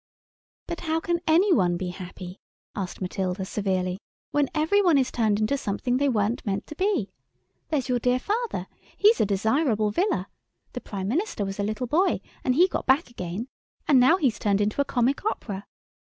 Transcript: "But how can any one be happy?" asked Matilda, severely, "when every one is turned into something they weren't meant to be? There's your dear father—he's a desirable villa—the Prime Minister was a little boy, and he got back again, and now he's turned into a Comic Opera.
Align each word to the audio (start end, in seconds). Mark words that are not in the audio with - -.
"But 0.65 0.79
how 0.79 0.99
can 0.99 1.19
any 1.27 1.53
one 1.53 1.77
be 1.77 1.89
happy?" 1.89 2.39
asked 2.75 3.01
Matilda, 3.01 3.45
severely, 3.45 3.99
"when 4.31 4.49
every 4.51 4.81
one 4.81 4.97
is 4.97 5.11
turned 5.11 5.39
into 5.39 5.59
something 5.59 5.97
they 5.97 6.09
weren't 6.09 6.43
meant 6.43 6.65
to 6.65 6.75
be? 6.75 7.13
There's 7.69 7.87
your 7.87 7.99
dear 7.99 8.17
father—he's 8.17 9.21
a 9.21 9.27
desirable 9.27 9.91
villa—the 9.91 10.81
Prime 10.81 11.07
Minister 11.07 11.45
was 11.45 11.59
a 11.59 11.63
little 11.63 11.85
boy, 11.85 12.19
and 12.43 12.55
he 12.55 12.67
got 12.67 12.87
back 12.87 13.11
again, 13.11 13.47
and 13.87 13.99
now 13.99 14.17
he's 14.17 14.39
turned 14.39 14.59
into 14.59 14.81
a 14.81 14.85
Comic 14.85 15.23
Opera. 15.23 15.67